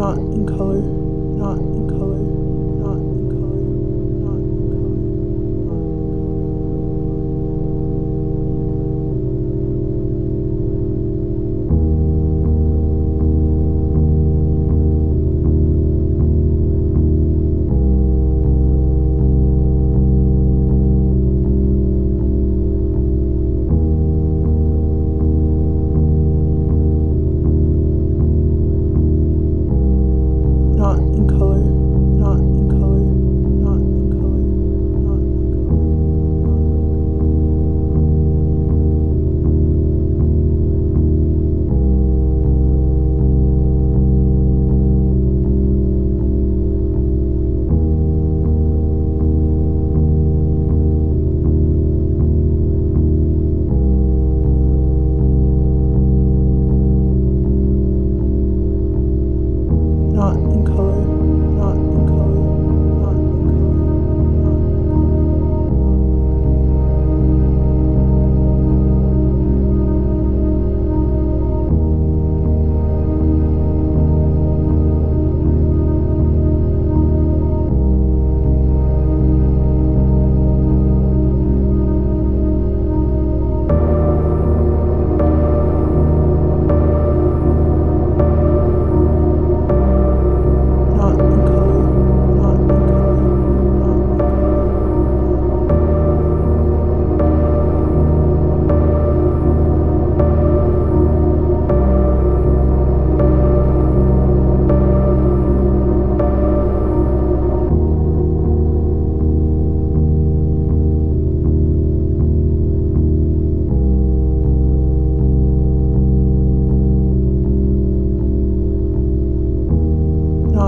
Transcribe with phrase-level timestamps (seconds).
[0.00, 2.39] not in color, not in color.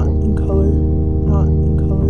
[0.05, 2.02] not in color, not in color.